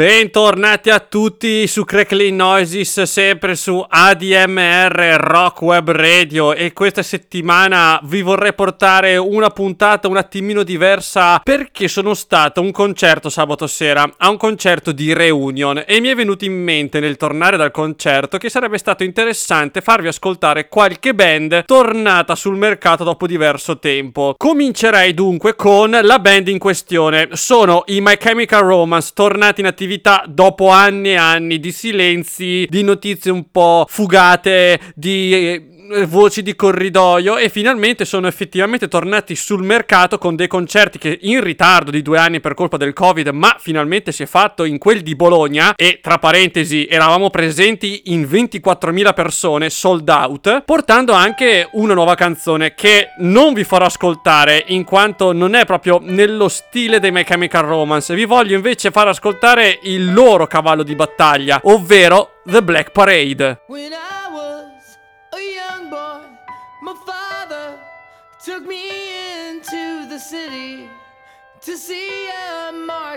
[0.00, 6.54] Bentornati a tutti su Crackling Noises, sempre su ADMR Rock Web Radio.
[6.54, 12.62] E questa settimana vi vorrei portare una puntata un attimino diversa perché sono stato a
[12.62, 15.84] un concerto sabato sera, a un concerto di reunion.
[15.86, 20.08] E mi è venuto in mente nel tornare dal concerto che sarebbe stato interessante farvi
[20.08, 24.32] ascoltare qualche band tornata sul mercato dopo diverso tempo.
[24.38, 29.88] Comincerei dunque con la band in questione, sono i My Chemical Romance tornati in attività
[29.90, 35.69] attività dopo anni e anni di silenzi, di notizie un po' fugate, di eh,
[36.06, 41.42] voci di corridoio e finalmente sono effettivamente tornati sul mercato con dei concerti che in
[41.42, 45.02] ritardo di due anni per colpa del covid ma finalmente si è fatto in quel
[45.02, 51.94] di Bologna e tra parentesi eravamo presenti in 24.000 persone sold out portando anche una
[51.94, 57.10] nuova canzone che non vi farò ascoltare in quanto non è proprio nello stile dei
[57.10, 58.14] My Chemical Romance.
[58.14, 63.62] Vi voglio invece far ascoltare il loro cavallo di battaglia ovvero The Black Parade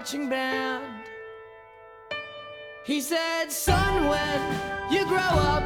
[0.03, 0.83] marching band.
[2.83, 5.63] He said, Son, when you grow up,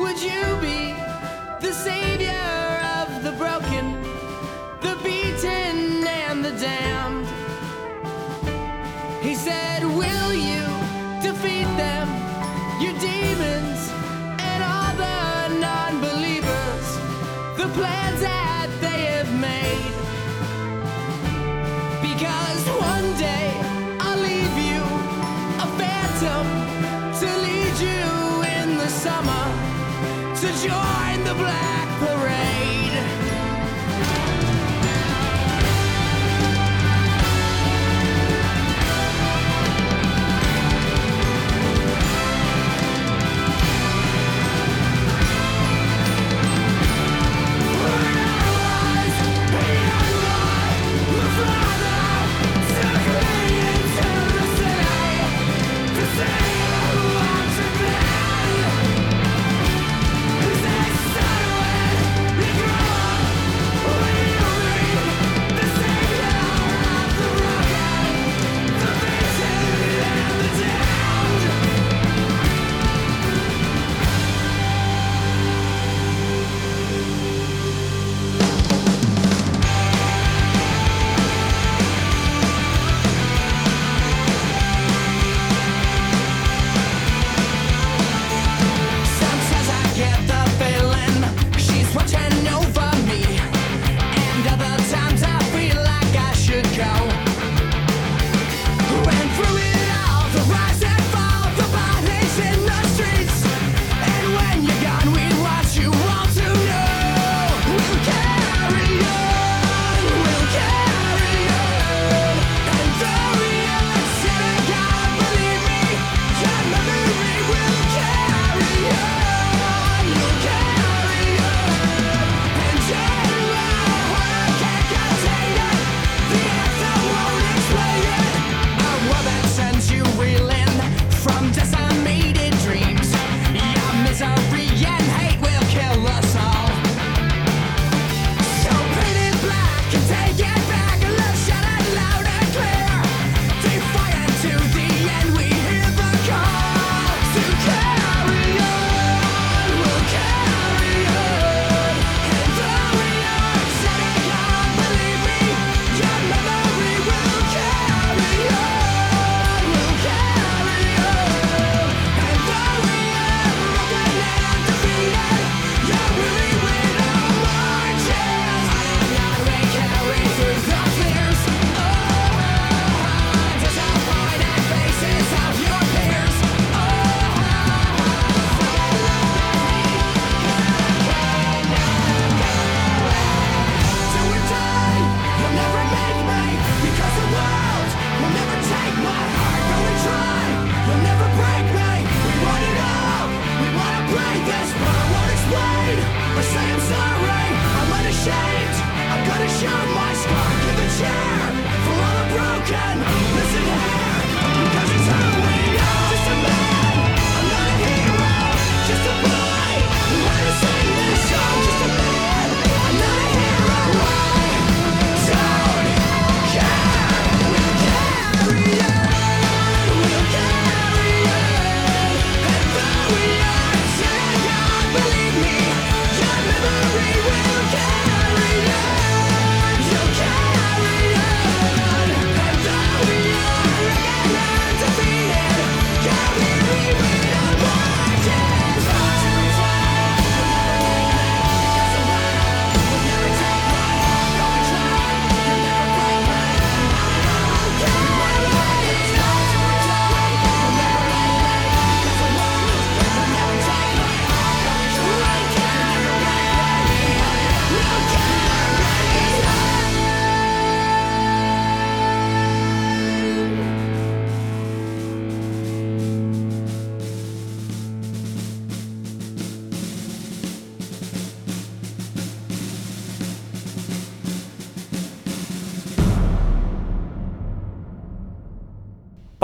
[0.00, 0.92] would you be
[1.60, 2.50] the savior
[2.98, 4.02] of the broken,
[4.82, 7.28] the beaten, and the damned?
[9.22, 10.64] He said, Will you
[11.22, 12.08] defeat them,
[12.82, 13.82] your demons,
[14.50, 16.86] and all the non believers?
[17.56, 19.83] The plans that they have I'll
[30.64, 32.83] join the black parade.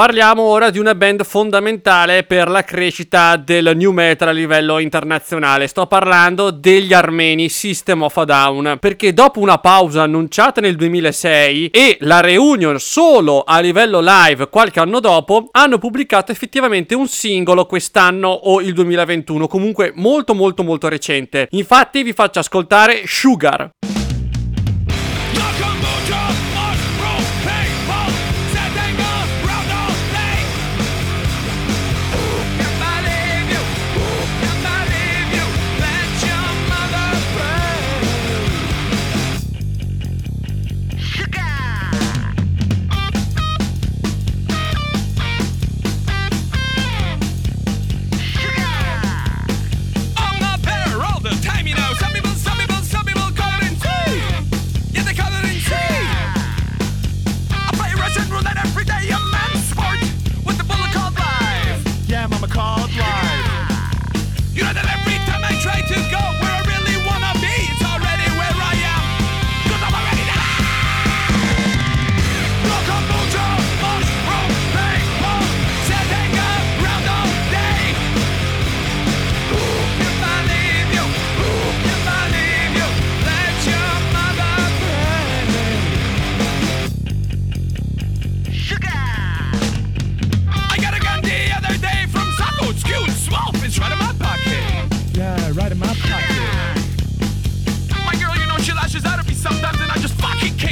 [0.00, 5.67] Parliamo ora di una band fondamentale per la crescita del new metal a livello internazionale.
[5.67, 8.79] Sto parlando degli armeni System of a Down.
[8.81, 14.81] Perché dopo una pausa annunciata nel 2006 e la reunion solo a livello live qualche
[14.81, 19.49] anno dopo, hanno pubblicato effettivamente un singolo quest'anno o il 2021.
[19.49, 21.47] Comunque molto molto molto recente.
[21.50, 23.70] Infatti vi faccio ascoltare Sugar.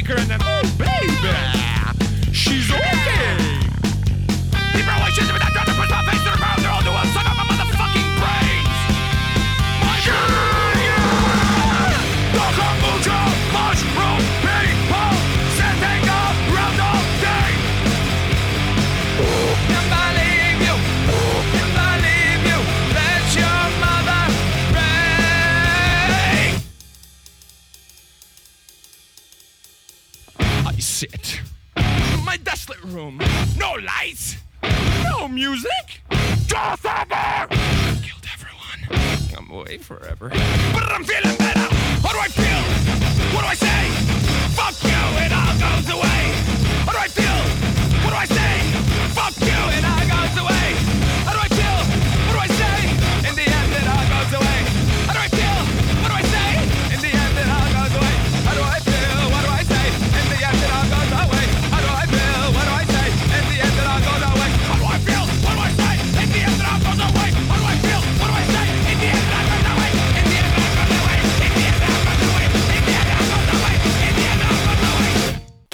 [0.09, 0.78] Baker and then.
[35.49, 36.01] music?
[36.45, 37.49] Josephine!
[38.05, 38.81] Killed everyone.
[39.35, 40.29] I'm away forever.
[40.29, 41.67] But I'm feeling better.
[42.05, 42.63] How do I feel?
[43.33, 43.81] What do I say?
[44.53, 46.21] Fuck you, it all goes away.
[46.85, 47.39] How do I feel?
[48.03, 48.53] What do I say?
[49.17, 50.68] Fuck you, it all goes away.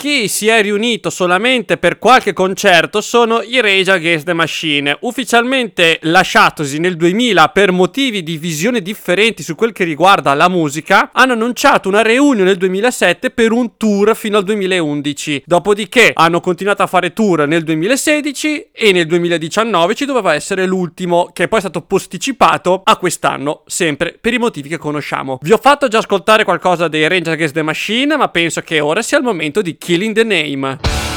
[0.06, 6.78] Si è riunito solamente per qualche concerto sono i Rage Against the Machine, ufficialmente lasciatosi
[6.78, 11.90] nel 2000 per motivi di visione differenti su quel che riguarda la musica, hanno annunciato
[11.90, 15.44] una reunion nel 2007 per un tour fino al 2011.
[15.44, 21.32] Dopodiché hanno continuato a fare tour nel 2016 e nel 2019 ci doveva essere l'ultimo
[21.34, 25.40] che poi è stato posticipato a quest'anno, sempre per i motivi che conosciamo.
[25.42, 29.02] Vi ho fatto già ascoltare qualcosa dei Rage Against the Machine, ma penso che ora
[29.02, 31.15] sia il momento di Killing the name.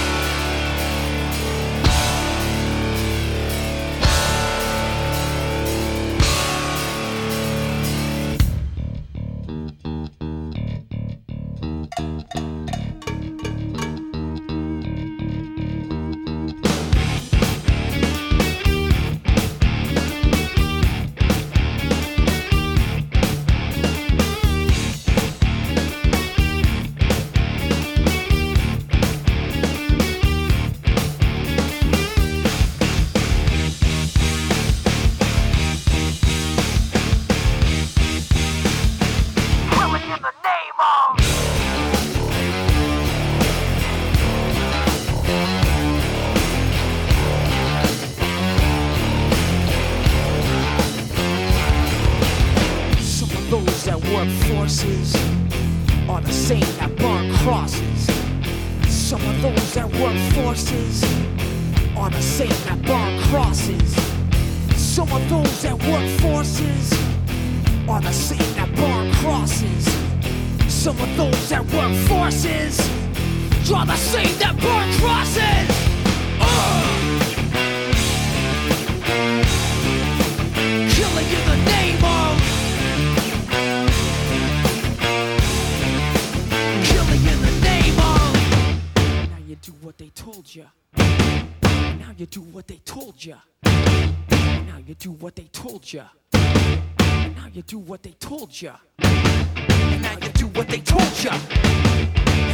[92.31, 93.37] Do what they told ya.
[93.65, 96.05] Now you do what they told ya.
[96.33, 98.77] Now you do what they told ya.
[98.99, 101.33] Now you do what they told ya.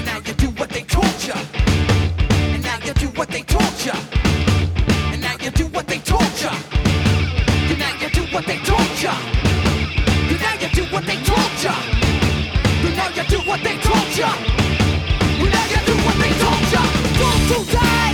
[0.04, 1.35] Now you do what they told ya.
[1.35, 3.95] And now you do what they told ya.
[5.12, 6.38] And now you do what they told ya.
[7.71, 9.12] And now you do what they told ya.
[10.31, 11.75] And now you do what they told ya.
[12.85, 14.31] And now you do what they told ya.
[15.43, 16.83] And now you do what they told ya.
[17.19, 18.13] Those who died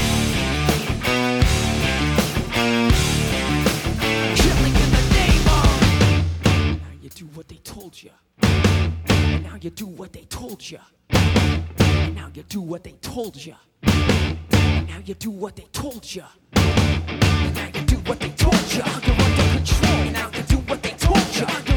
[7.61, 8.11] told you.
[8.41, 10.79] And now you do what they told you.
[11.09, 13.55] And now you do what they told you.
[13.83, 16.23] And now you do what they told you.
[16.53, 18.81] And now you do what they told you.
[18.83, 19.13] Under
[19.55, 19.91] control.
[19.91, 21.70] And now you do what they told you.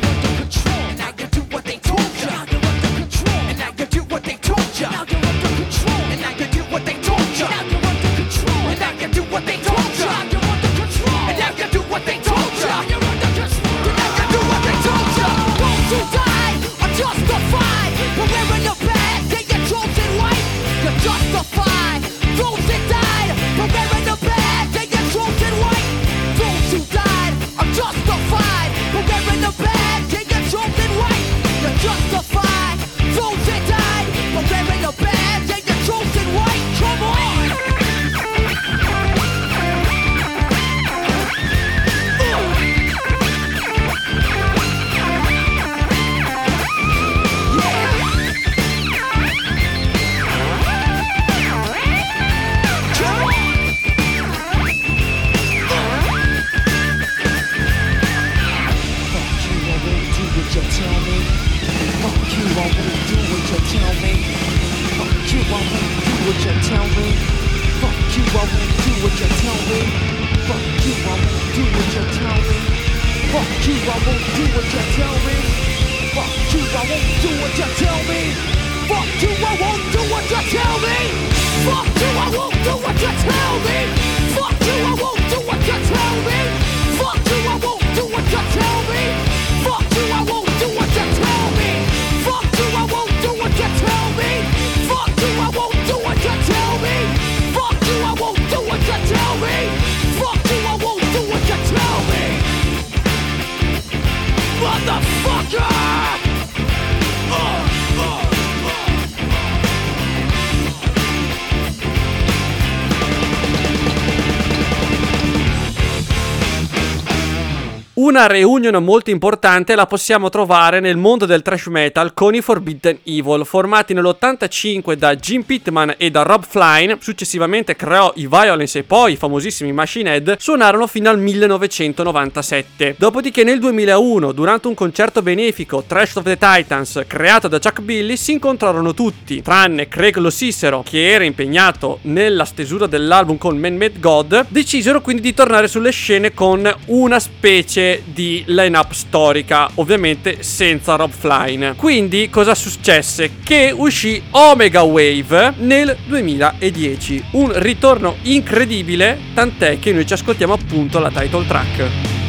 [118.14, 123.00] Una reunion molto importante la possiamo trovare nel mondo del trash metal con i Forbidden
[123.02, 128.84] Evil, formati nell'85 da Jim Pittman e da Rob Flynn, successivamente creò i Violence e
[128.84, 132.94] poi i famosissimi Machine Head, suonarono fino al 1997.
[132.96, 138.16] Dopodiché nel 2001, durante un concerto benefico Trash of the Titans creato da Chuck Billy,
[138.16, 143.74] si incontrarono tutti, tranne Craig Lo Cicero, che era impegnato nella stesura dell'album con Man
[143.74, 150.42] Made God, decisero quindi di tornare sulle scene con una specie di line-up storica, ovviamente
[150.42, 151.72] senza Rob Flynn.
[151.76, 153.38] Quindi cosa successe?
[153.42, 160.98] Che uscì Omega Wave nel 2010, un ritorno incredibile, tant'è che noi ci ascoltiamo appunto
[160.98, 162.23] la title track.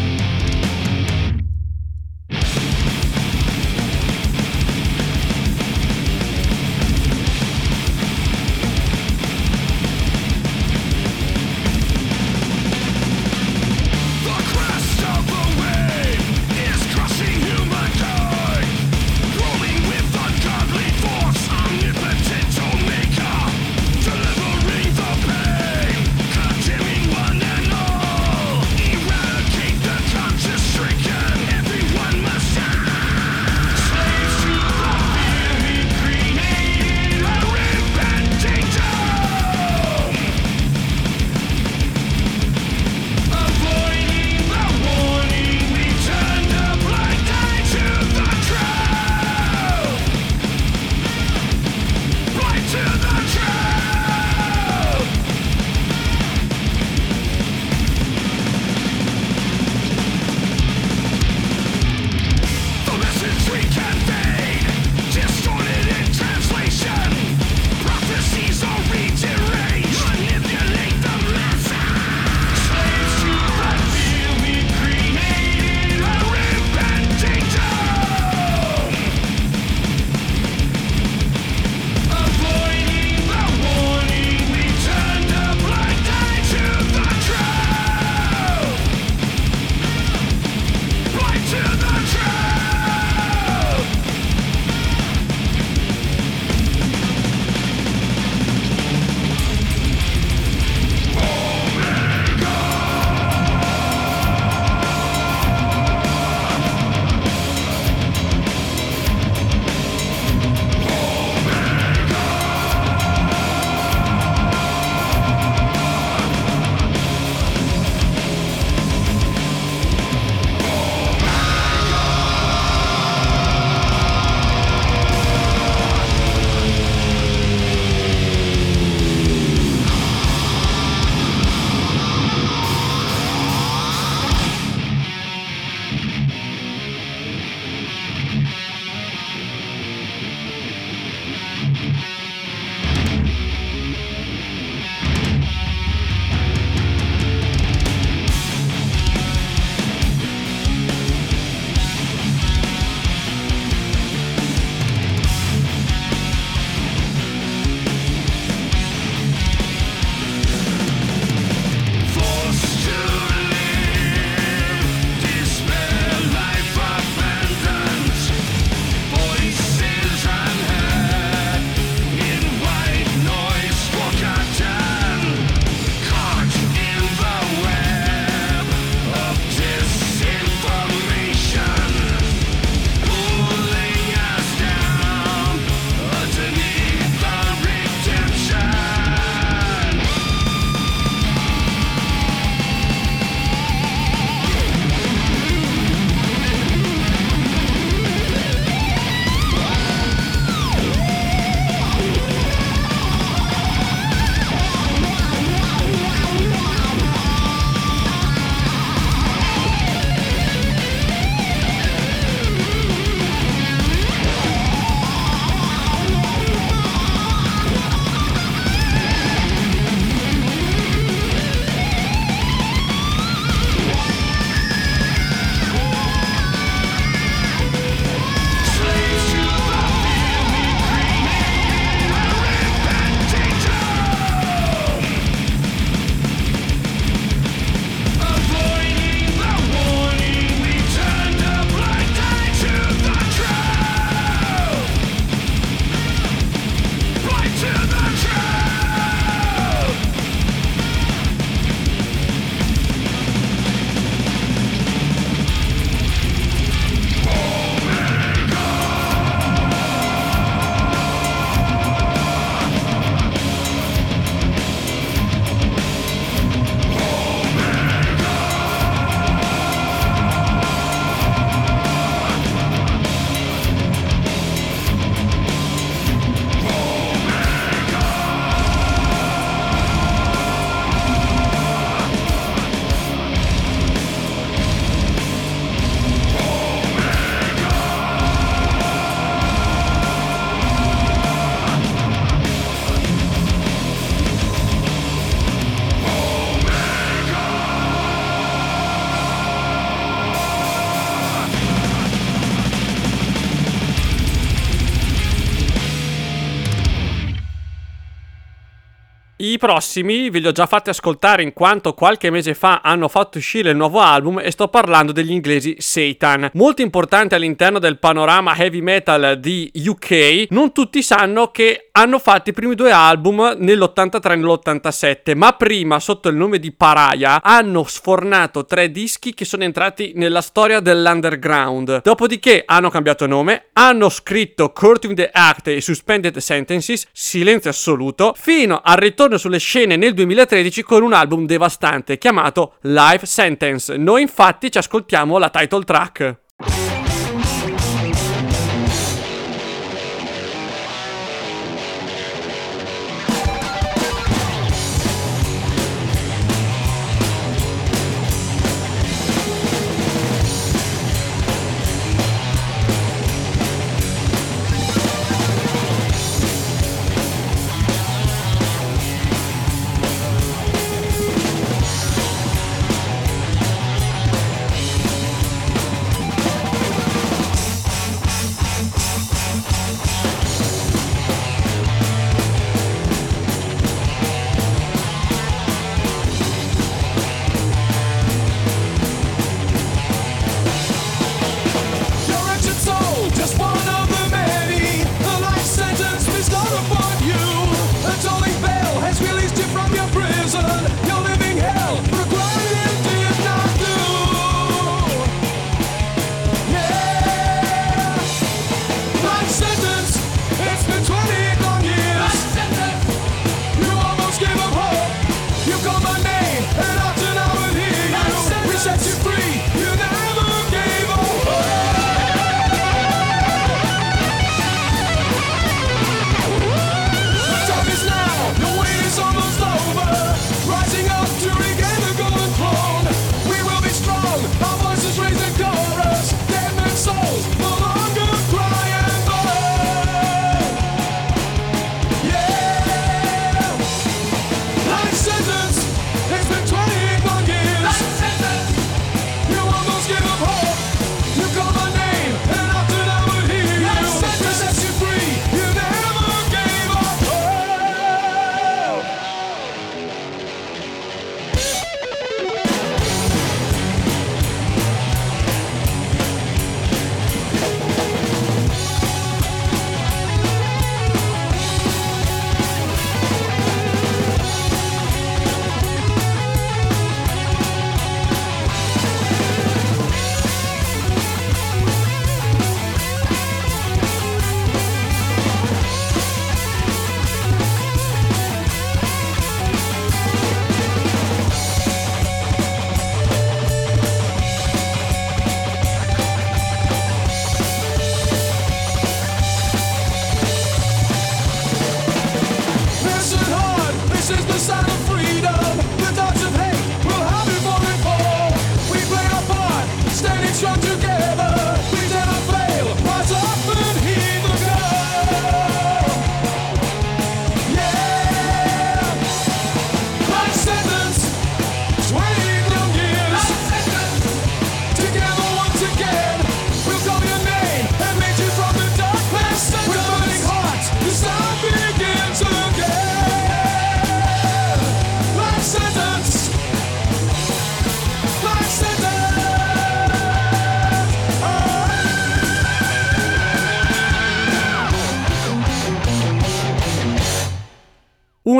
[309.55, 313.37] I prossimi ve li ho già fatti ascoltare in quanto qualche mese fa hanno fatto
[313.37, 316.49] uscire il nuovo album e sto parlando degli inglesi Satan.
[316.55, 322.49] Molto importante all'interno del panorama heavy metal di UK, non tutti sanno che hanno fatto
[322.49, 327.85] i primi due album nell'83 e nell'87, ma prima sotto il nome di Pariah hanno
[327.85, 332.01] sfornato tre dischi che sono entrati nella storia dell'underground.
[332.01, 338.81] Dopodiché hanno cambiato nome, hanno scritto Curtain the Act e Suspended Sentences, silenzio assoluto, fino
[338.83, 343.95] al ritorno sulle scene nel 2013 con un album devastante chiamato Life Sentence.
[343.95, 346.94] Noi infatti ci ascoltiamo la title track.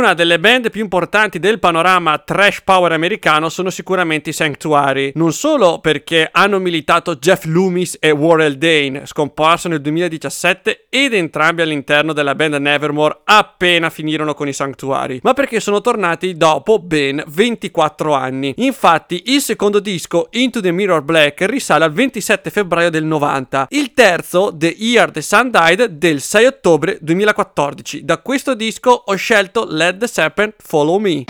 [0.06, 5.34] Una delle band più importanti del panorama trash power americano sono sicuramente i Sanctuary, non
[5.34, 12.13] solo perché hanno militato Jeff Loomis e Warrell Dane, scomparso nel 2017 ed entrambi all'interno
[12.13, 18.13] della band Nevermore appena finirono con i Sanctuary, ma perché sono tornati dopo ben 24
[18.13, 18.54] anni.
[18.58, 23.91] Infatti il secondo disco, Into the Mirror Black, risale al 27 febbraio del 90, il
[23.94, 28.06] terzo, The Year the Sun Died, del 6 ottobre 2014.
[28.06, 31.25] Da questo disco ho scelto Let the Serpent Follow Me.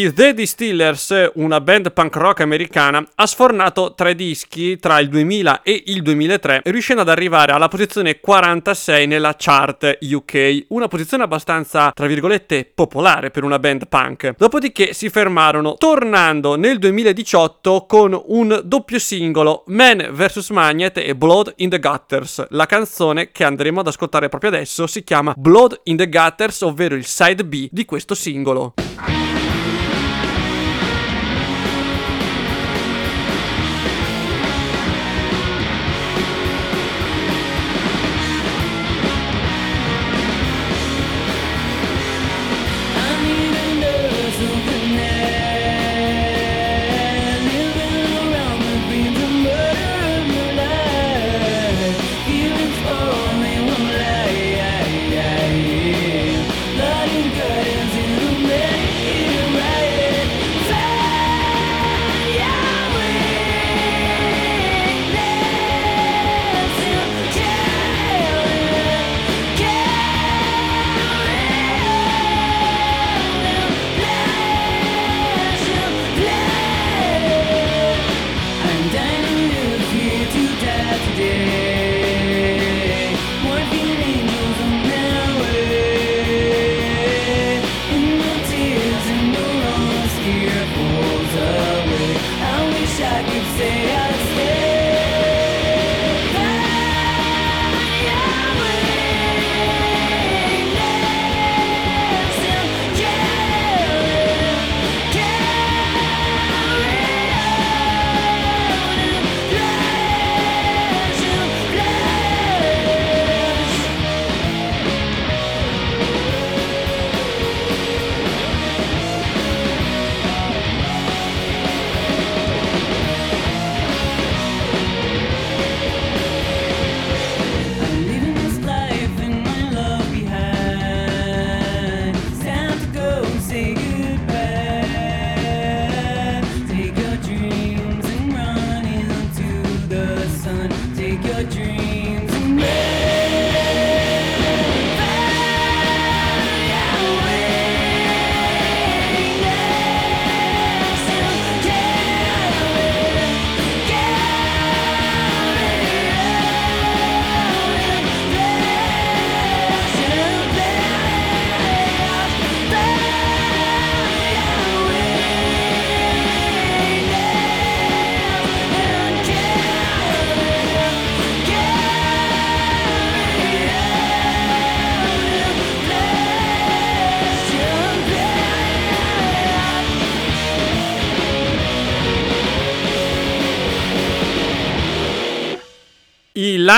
[0.00, 5.60] I The Distillers, una band punk rock americana, ha sfornato tre dischi tra il 2000
[5.62, 11.90] e il 2003, riuscendo ad arrivare alla posizione 46 nella chart UK, una posizione abbastanza,
[11.92, 14.36] tra virgolette, popolare per una band punk.
[14.38, 20.48] Dopodiché si fermarono, tornando nel 2018 con un doppio singolo, Man vs.
[20.48, 22.46] Magnet e Blood in the Gutters.
[22.50, 26.94] La canzone che andremo ad ascoltare proprio adesso si chiama Blood in the Gutters, ovvero
[26.94, 28.72] il side B di questo singolo.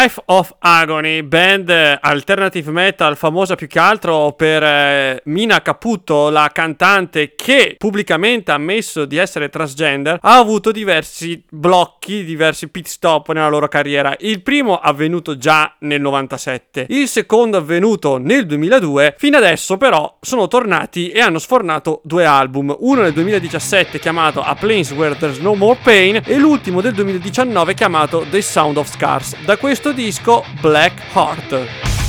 [0.02, 6.50] Life of Agony, band alternative metal famosa più che altro per eh, Mina Caputo, la
[6.52, 13.32] cantante che pubblicamente ha ammesso di essere transgender, ha avuto diversi blocchi, diversi pit stop
[13.32, 14.16] nella loro carriera.
[14.20, 20.48] Il primo avvenuto già nel 97, il secondo avvenuto nel 2002, fino adesso però sono
[20.48, 25.54] tornati e hanno sfornato due album, uno nel 2017 chiamato A Place Where There's No
[25.54, 29.36] More Pain e l'ultimo del 2019 chiamato The Sound of Scars.
[29.44, 32.01] Da questo disco Black Heart.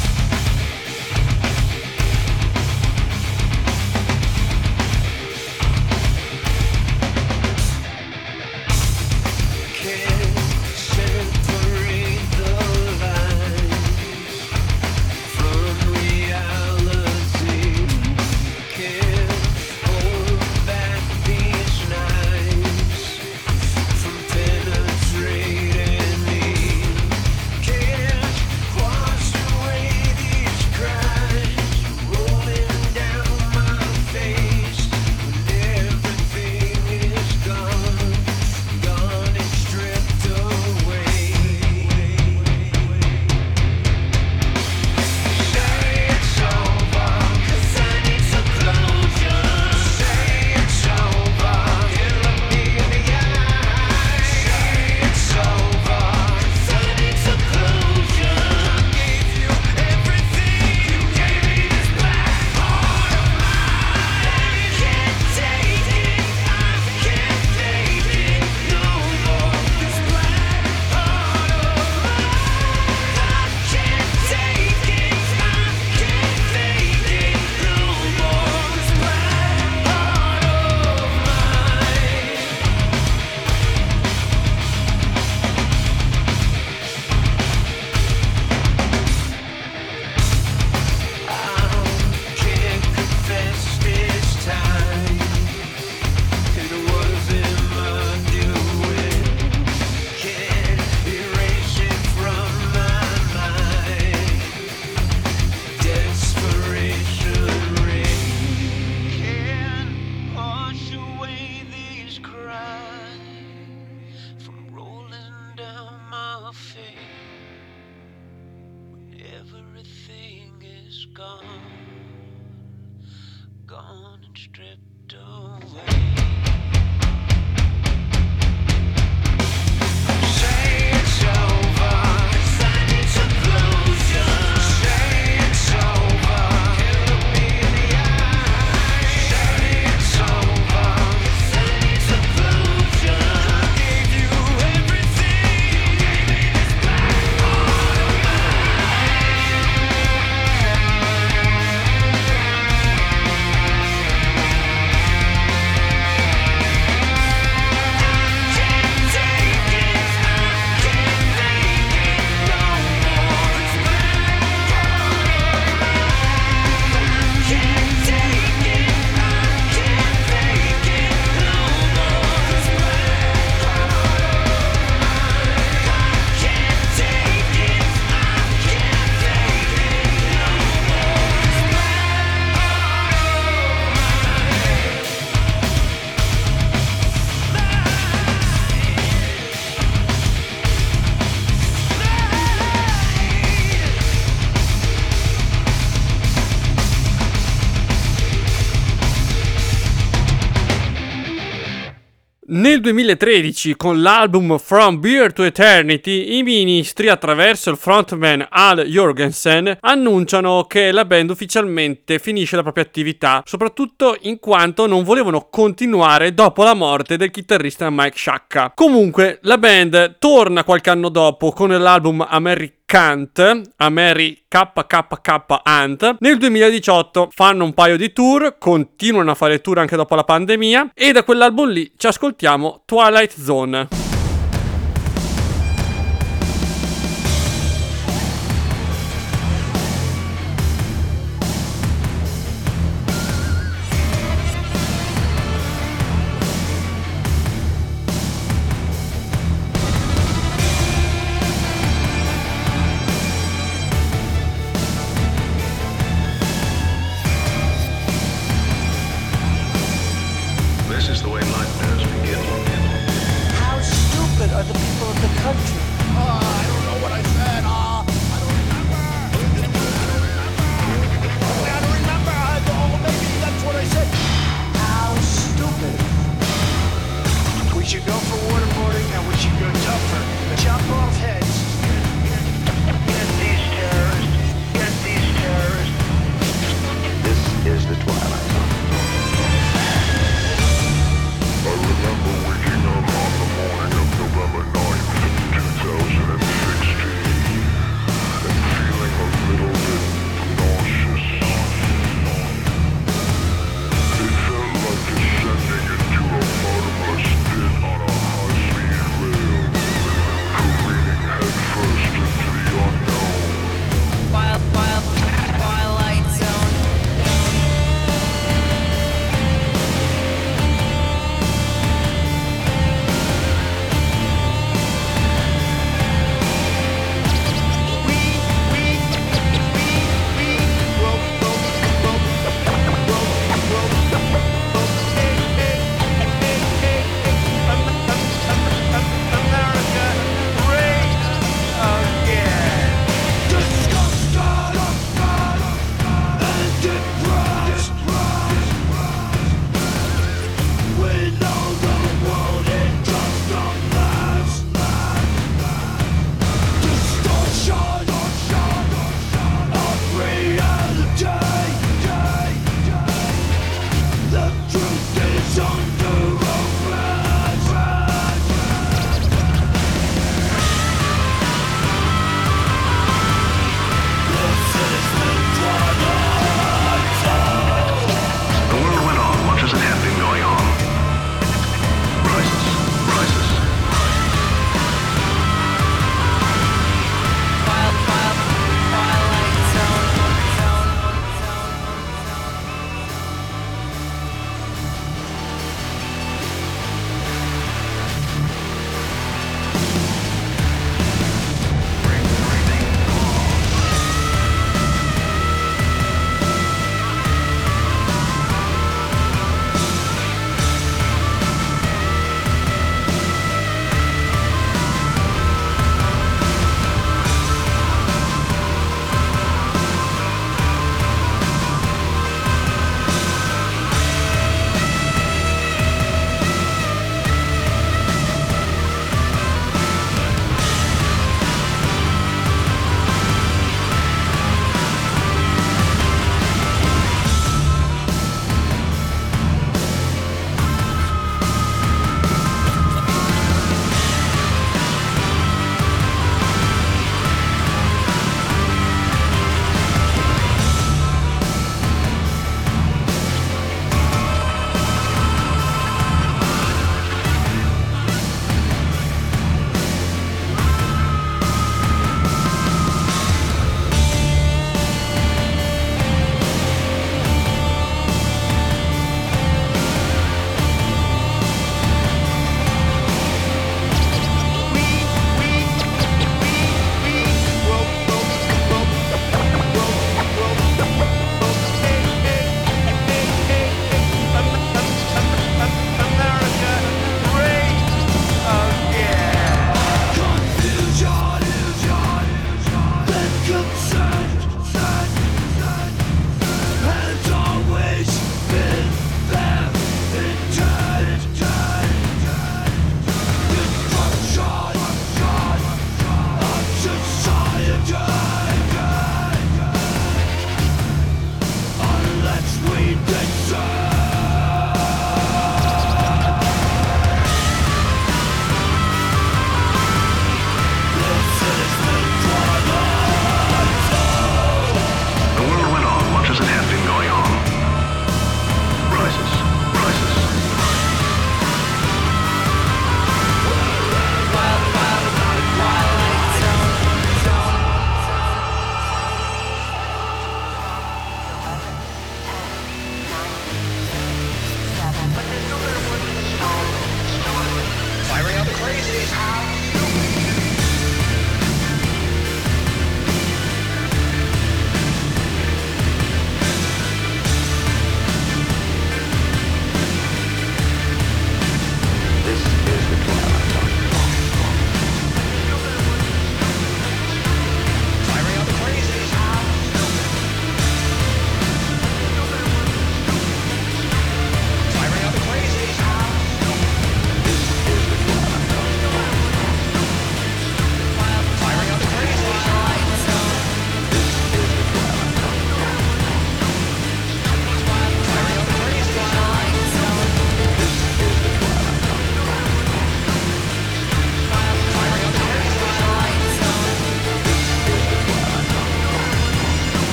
[202.83, 210.65] 2013, con l'album From Beer to Eternity, i ministri, attraverso il frontman Al Jorgensen, annunciano
[210.65, 216.63] che la band ufficialmente finisce la propria attività, soprattutto in quanto non volevano continuare dopo
[216.63, 218.73] la morte del chitarrista Mike Sciacca.
[218.75, 226.17] Comunque, la band torna qualche anno dopo con l'album American Kant, a Mary KKK Ant.
[226.19, 230.91] Nel 2018 fanno un paio di tour, continuano a fare tour anche dopo la pandemia
[230.93, 234.12] e da quell'album lì ci ascoltiamo Twilight Zone.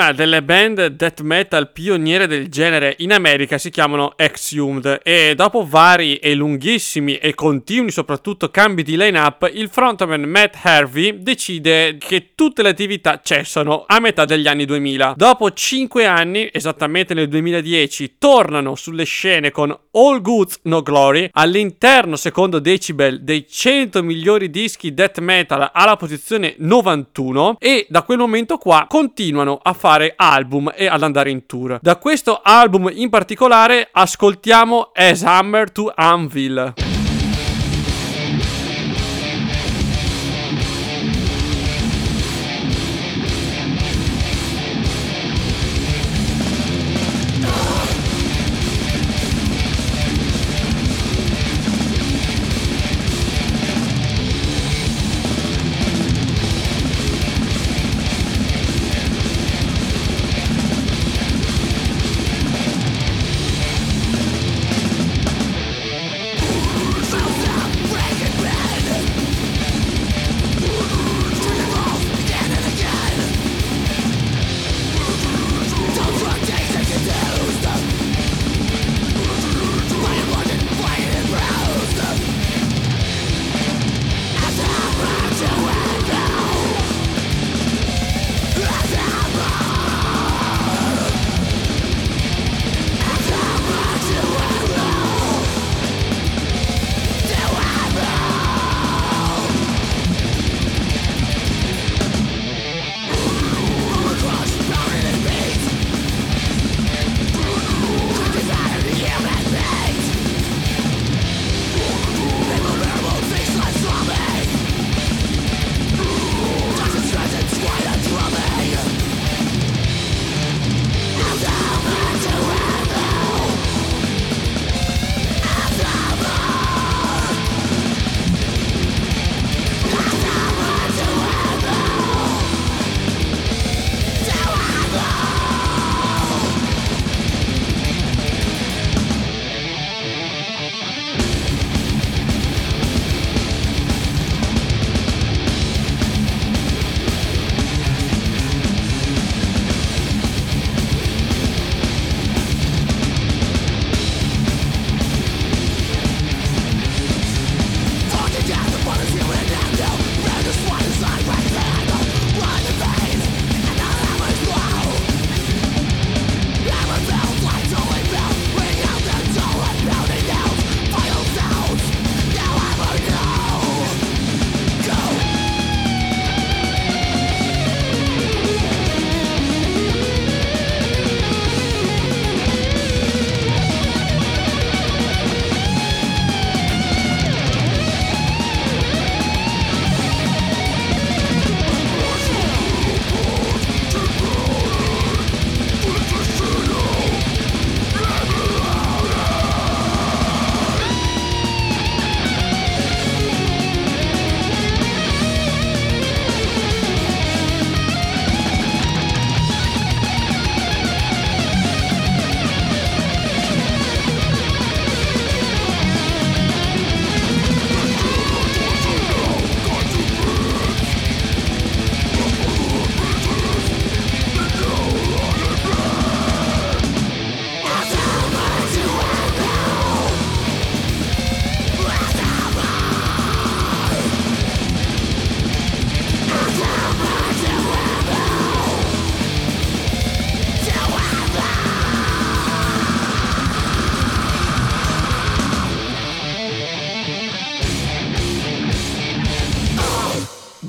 [0.00, 5.66] Una delle band death metal pioniere del genere in America si chiamano Exhumed e dopo
[5.66, 12.30] vari e lunghissimi e continui soprattutto cambi di line-up, il frontman Matt Harvey decide che
[12.34, 15.12] tutte le attività cessano a metà degli anni 2000.
[15.18, 22.16] Dopo 5 anni, esattamente nel 2010, tornano sulle scene con All Goods No Glory all'interno,
[22.16, 28.56] secondo Decibel, dei 100 migliori dischi death metal alla posizione 91 e da quel momento
[28.56, 31.78] qua continuano a fare album e ad andare in tour.
[31.80, 36.89] Da questo album in particolare ascoltiamo As Hammer to Anvil.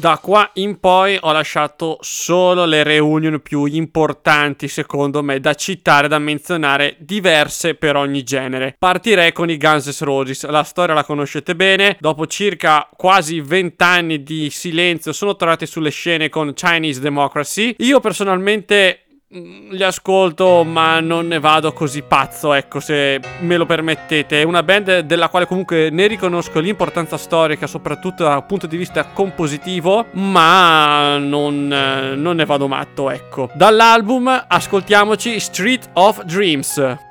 [0.02, 6.08] Da qua in poi ho lasciato solo le reunion più importanti, secondo me, da citare,
[6.08, 8.76] da menzionare, diverse per ogni genere.
[8.80, 10.44] Partirei con i Guns N' Roses.
[10.48, 11.98] La storia la conoscete bene.
[12.00, 17.76] Dopo circa quasi 20 anni di silenzio, sono tornati sulle scene con Chinese Democracy.
[17.78, 24.42] Io personalmente li ascolto, ma non ne vado così pazzo, ecco, se me lo permettete.
[24.42, 29.06] È una band della quale comunque ne riconosco l'importanza storica, soprattutto dal punto di vista
[29.06, 33.50] compositivo, ma non, eh, non ne vado matto, ecco.
[33.54, 37.10] Dall'album ascoltiamoci Street of Dreams.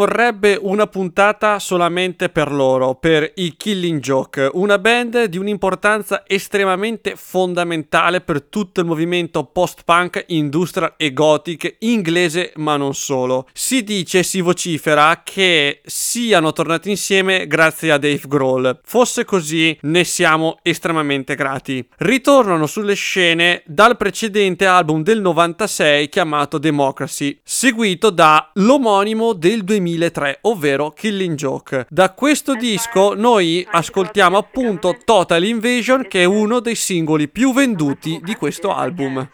[0.00, 7.16] vorrebbe una puntata solamente per loro, per i Killing Joke, una band di un'importanza estremamente
[7.16, 13.46] fondamentale per tutto il movimento post-punk, industrial e gothic inglese, ma non solo.
[13.52, 18.80] Si dice, si vocifera che siano tornati insieme grazie a Dave Grohl.
[18.82, 21.86] Fosse così, ne siamo estremamente grati.
[21.98, 29.88] Ritornano sulle scene dal precedente album del 96 chiamato Democracy, seguito da l'omonimo del 2000
[29.90, 31.86] 2003, ovvero Killing Joke.
[31.88, 38.20] Da questo disco noi ascoltiamo appunto Total Invasion, che è uno dei singoli più venduti
[38.22, 39.28] di questo album.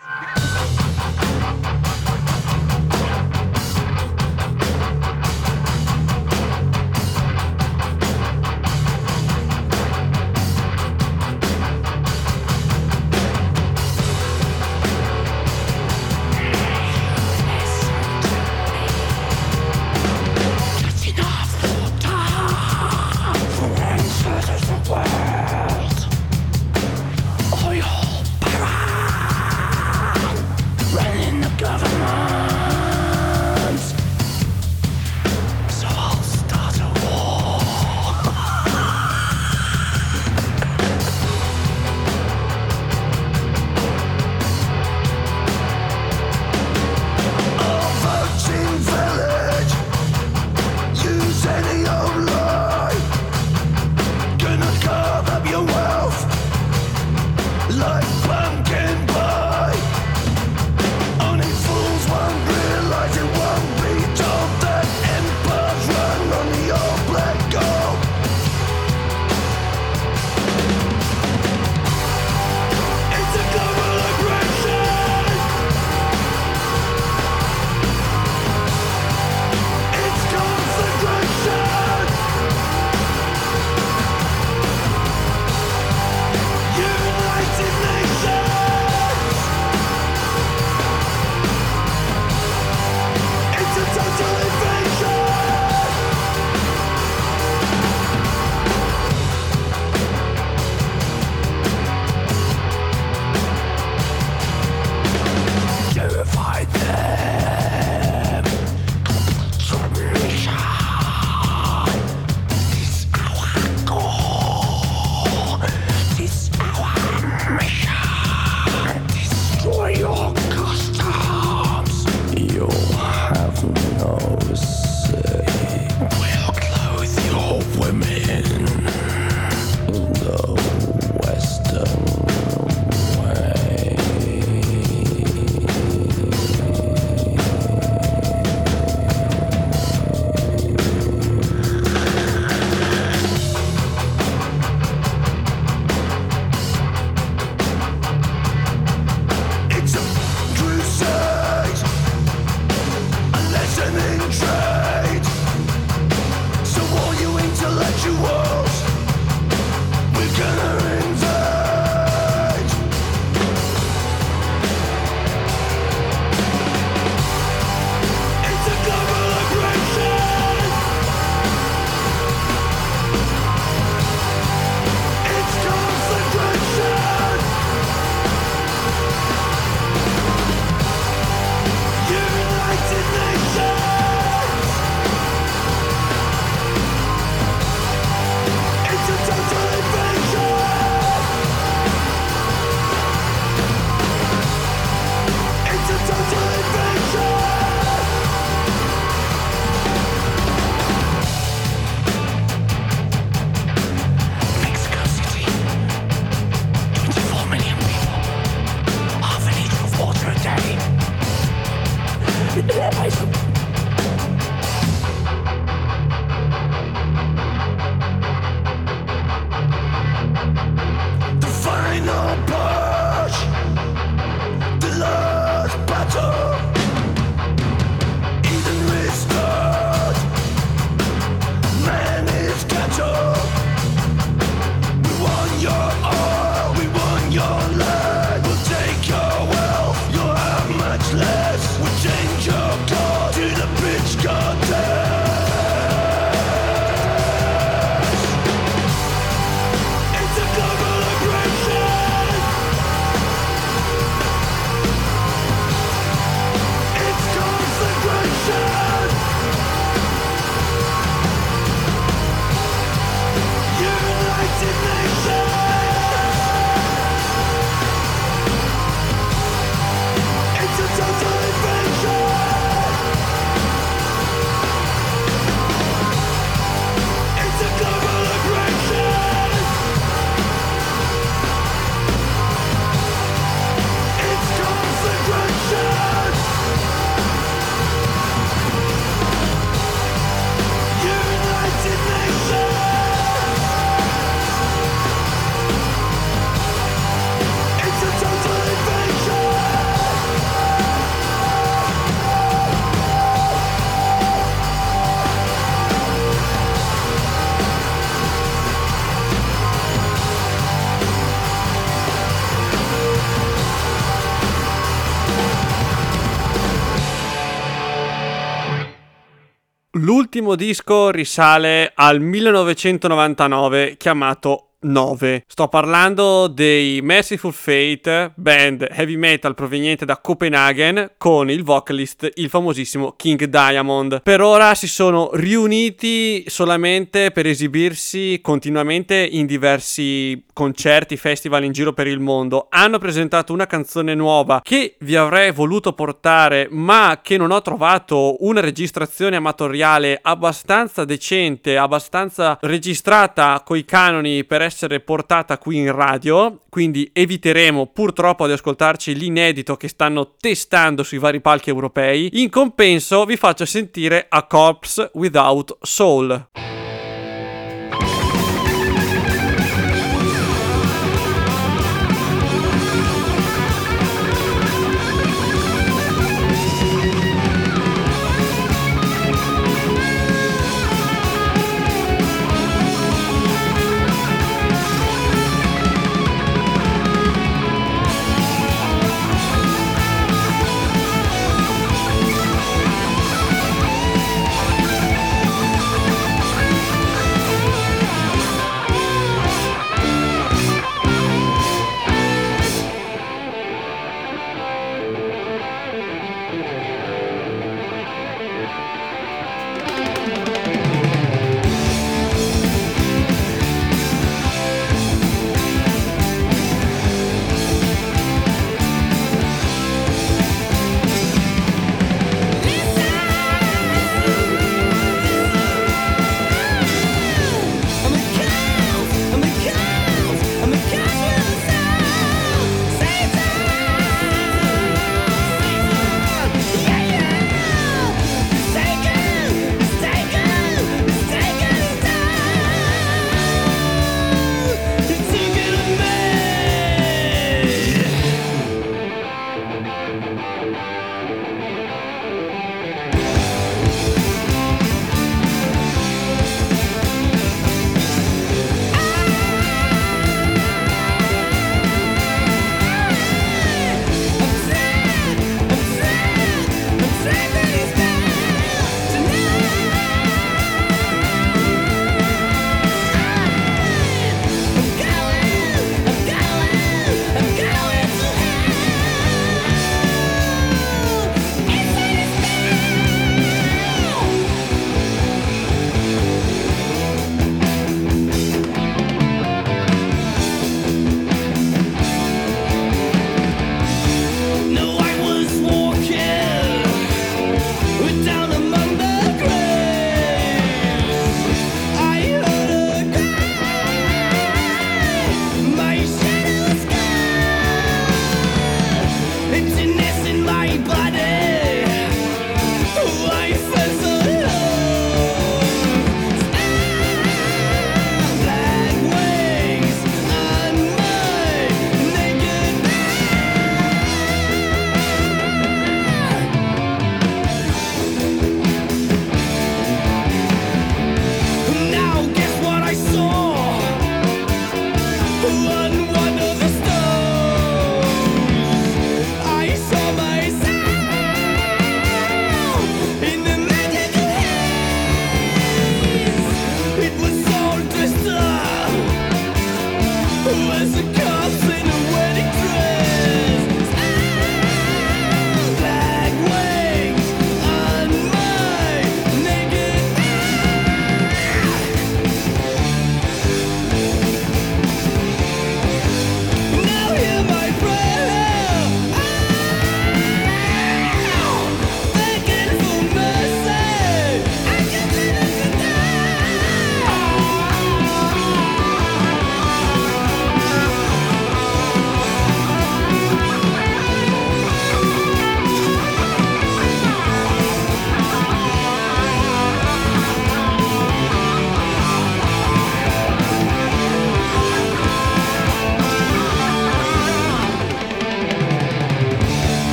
[320.37, 325.45] L'ultimo disco risale al 1999 chiamato 9.
[325.47, 332.49] Sto parlando dei Merciful Fate, band heavy metal proveniente da Copenaghen, con il vocalist, il
[332.49, 334.22] famosissimo King Diamond.
[334.22, 341.93] Per ora si sono riuniti solamente per esibirsi continuamente in diversi concerti, festival in giro
[341.93, 342.68] per il mondo.
[342.70, 348.37] Hanno presentato una canzone nuova che vi avrei voluto portare, ma che non ho trovato
[348.45, 356.61] una registrazione amatoriale abbastanza decente, abbastanza registrata coi canoni per essere portata qui in radio,
[356.68, 362.41] quindi eviteremo purtroppo di ascoltarci l'inedito che stanno testando sui vari palchi europei.
[362.43, 366.76] In compenso vi faccio sentire A Corpse Without Soul.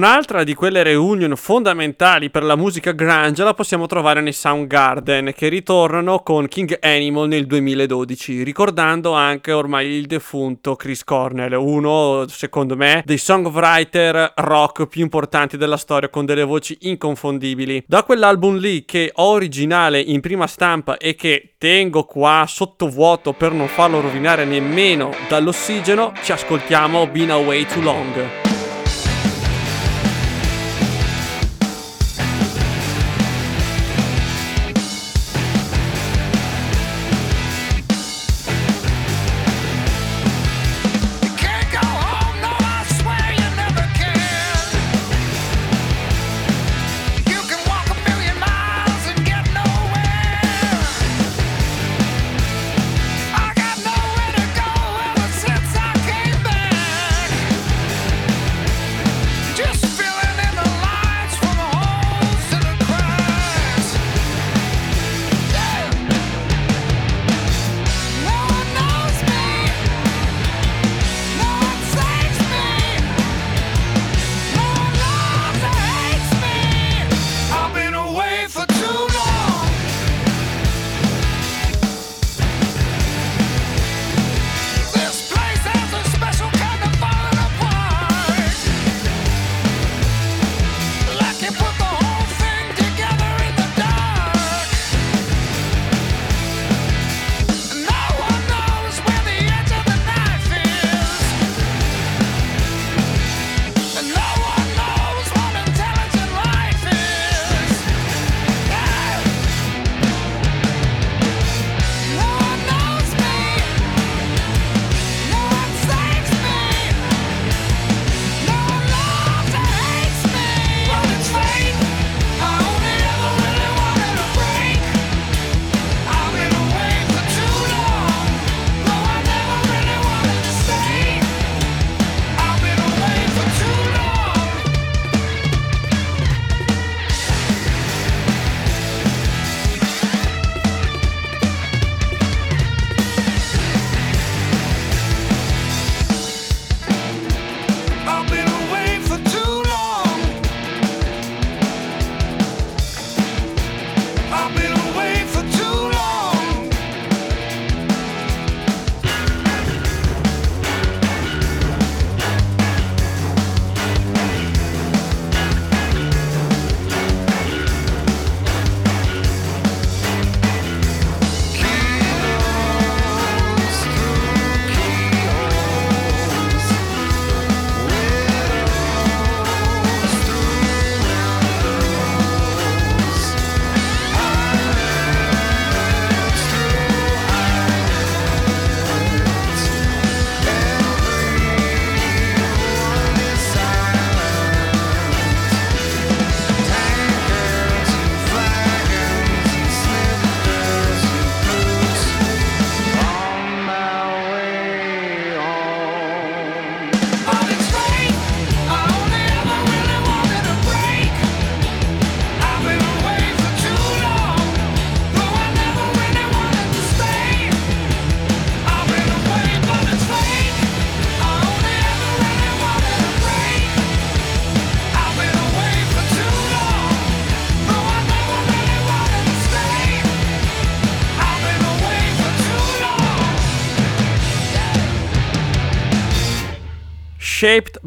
[0.00, 5.48] Un'altra di quelle reunion fondamentali per la musica grunge la possiamo trovare nei Soundgarden, che
[5.48, 12.76] ritornano con King Animal nel 2012, ricordando anche ormai il defunto Chris Cornell, uno, secondo
[12.76, 17.84] me, dei songwriter rock più importanti della storia, con delle voci inconfondibili.
[17.86, 23.52] Da quell'album lì, che ho originale in prima stampa e che tengo qua sottovuoto per
[23.52, 28.49] non farlo rovinare nemmeno dall'ossigeno, ci ascoltiamo Been Away Too Long.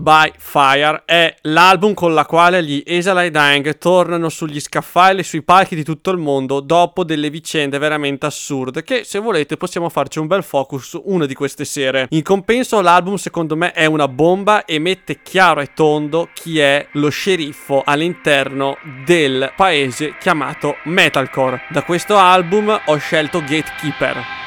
[0.03, 5.23] By Fire è l'album con la quale gli Esala e Dying tornano sugli scaffali e
[5.23, 9.87] sui palchi di tutto il mondo dopo delle vicende veramente assurde che se volete possiamo
[9.87, 12.07] farci un bel focus una di queste sere.
[12.09, 16.85] In compenso l'album secondo me è una bomba e mette chiaro e tondo chi è
[16.93, 18.75] lo sceriffo all'interno
[19.05, 21.61] del paese chiamato Metalcore.
[21.69, 24.42] Da questo album ho scelto Gatekeeper.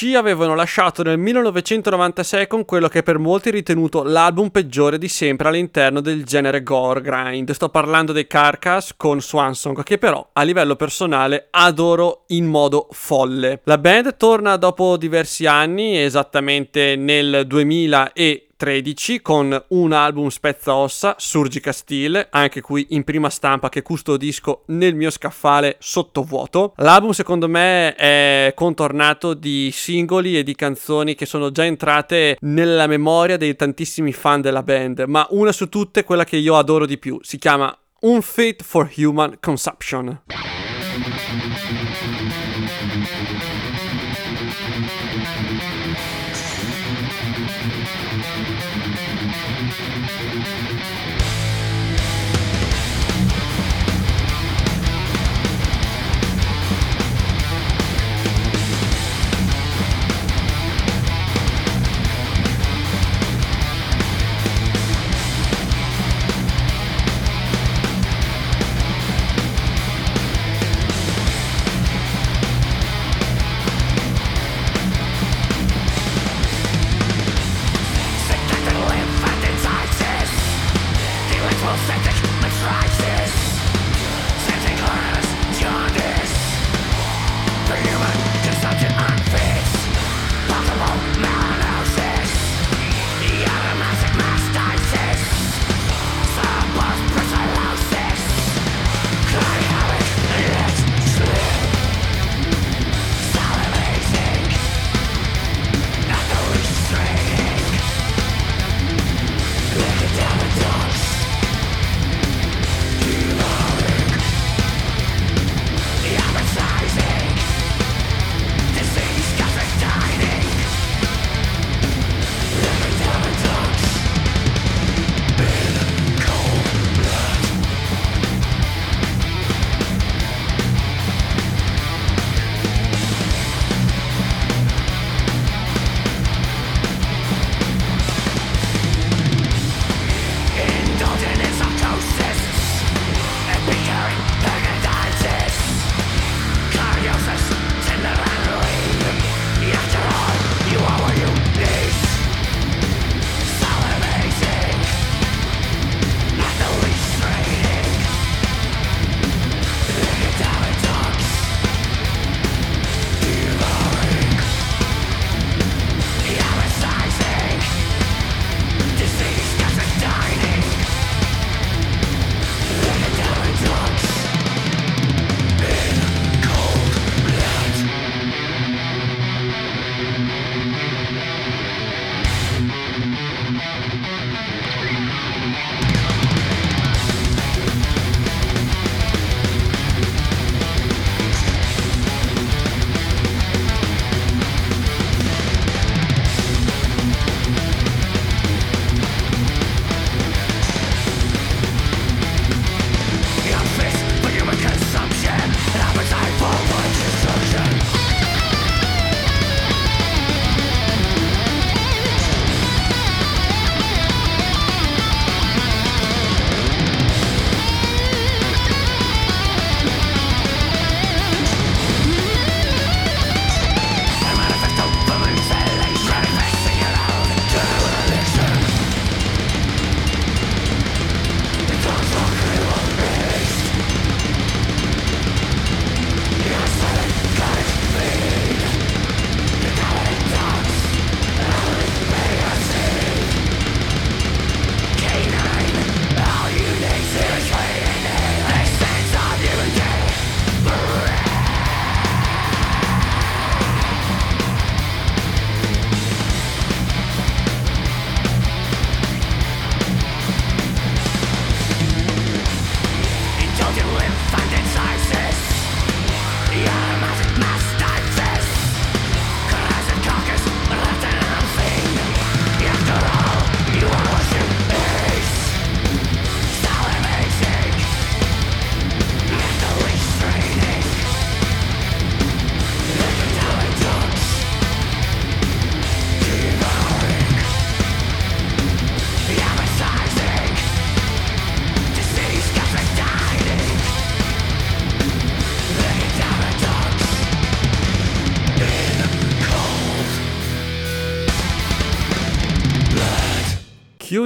[0.00, 5.08] Ci avevano lasciato nel 1996 con quello che per molti è ritenuto l'album peggiore di
[5.08, 7.50] sempre all'interno del genere gore grind.
[7.50, 13.60] Sto parlando dei Carcass con Swansong, che però a livello personale adoro in modo folle.
[13.64, 17.44] La band torna dopo diversi anni, esattamente nel
[18.60, 24.64] 2013 con un album spezza ossa, Surgica Steel, anche qui in prima stampa che custodisco
[24.66, 26.74] nel mio scaffale sottovuoto.
[26.76, 32.86] L'album secondo me è contornato di singoli e di canzoni che sono già entrate nella
[32.86, 36.98] memoria dei tantissimi fan della band, ma una su tutte quella che io adoro di
[36.98, 40.20] più, si chiama Unfit for Human Consumption.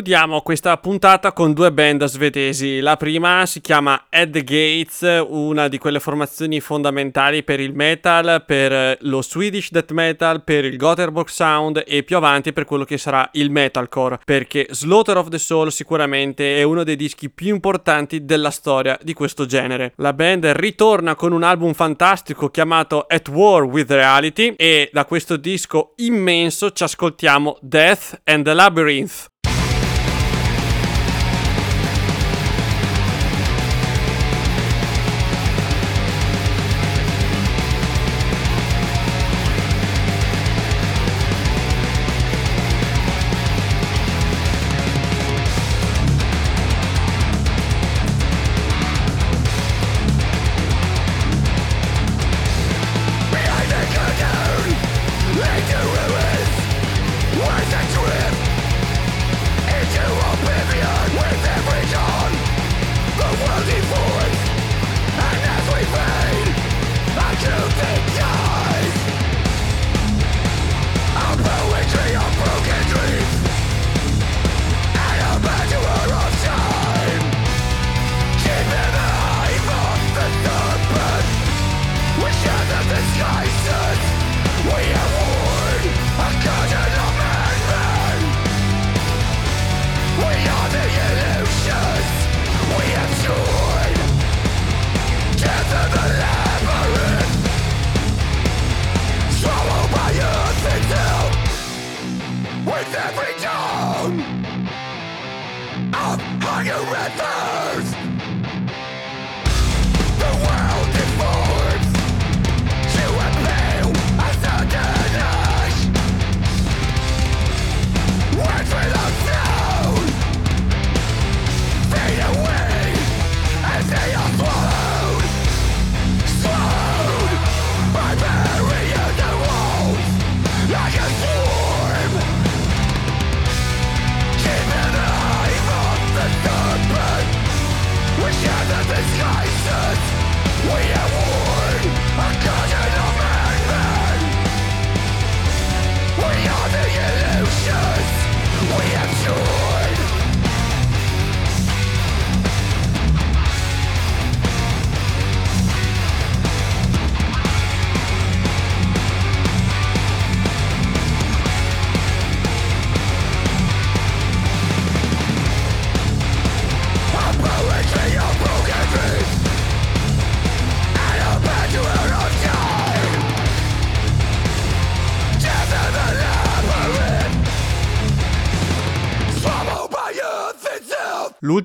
[0.05, 2.81] Chiudiamo questa puntata con due band svedesi.
[2.81, 8.99] La prima si chiama the Gates, una di quelle formazioni fondamentali per il metal, per
[9.01, 13.27] lo Swedish death metal, per il Gothenburg Sound e più avanti per quello che sarà
[13.33, 18.51] il metalcore, perché Slaughter of the Soul sicuramente è uno dei dischi più importanti della
[18.51, 19.95] storia di questo genere.
[19.97, 25.39] La band ritorna con un album fantastico chiamato At War with Reality e da questo
[25.39, 29.33] disco immenso ci ascoltiamo Death and the Labyrinth.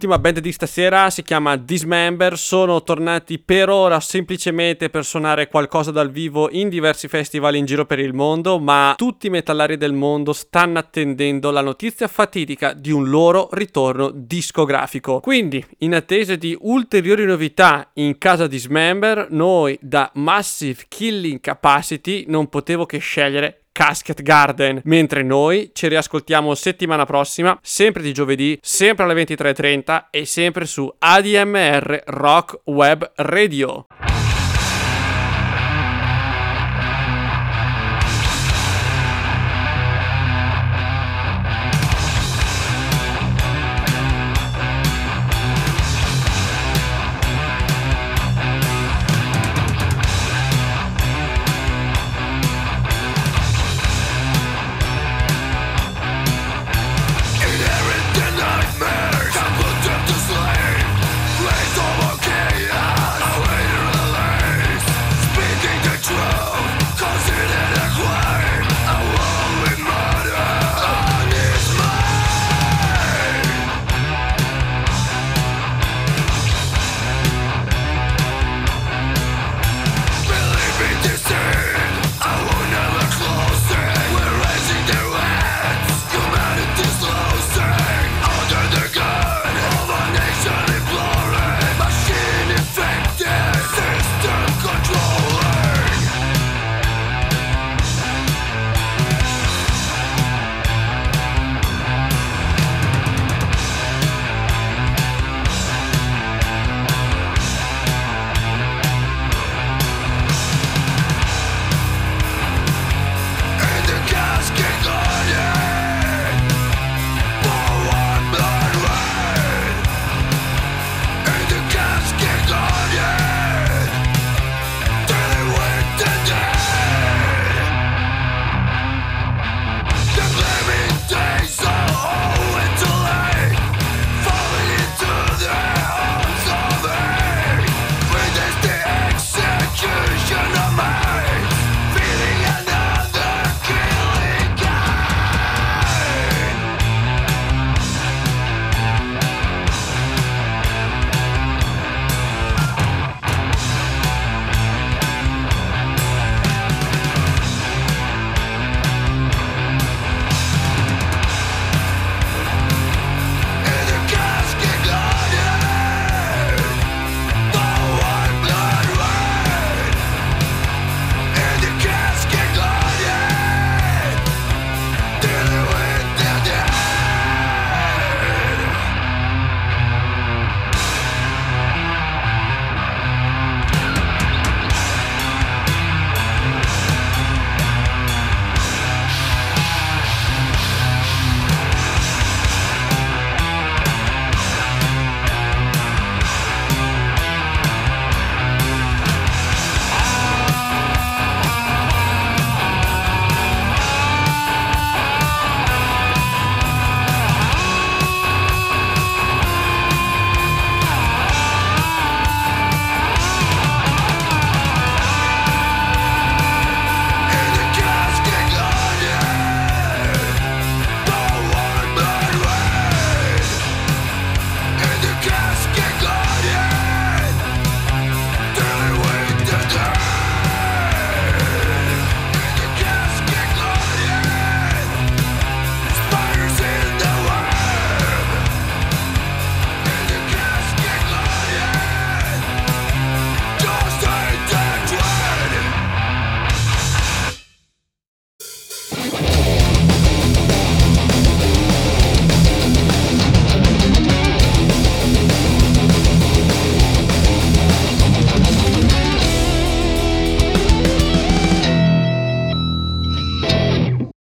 [0.02, 5.92] L'ultima band di stasera si chiama Dismember, sono tornati per ora semplicemente per suonare qualcosa
[5.92, 9.92] dal vivo in diversi festival in giro per il mondo, ma tutti i metallari del
[9.92, 15.20] mondo stanno attendendo la notizia fatidica di un loro ritorno discografico.
[15.20, 22.48] Quindi, in attesa di ulteriori novità in casa Dismember, noi da Massive Killing Capacity non
[22.48, 24.82] potevo che scegliere Casket Garden.
[24.84, 30.94] Mentre noi ci riascoltiamo settimana prossima, sempre di giovedì, sempre alle 23.30 e sempre su
[31.00, 33.88] ADMR Rock Web Radio.